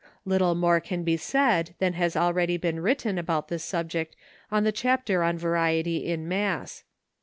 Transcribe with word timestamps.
Little 0.25 0.55
more 0.55 0.79
can 0.79 1.03
be 1.03 1.15
said 1.15 1.75
than 1.77 1.93
has 1.93 2.17
already 2.17 2.57
been 2.57 2.79
written 2.79 3.19
about 3.19 3.49
this 3.49 3.63
subject 3.63 4.15
in 4.51 4.63
the 4.63 4.71
chapter 4.71 5.21
on 5.21 5.37
variety 5.37 6.07
in 6.07 6.27
mass. 6.27 6.83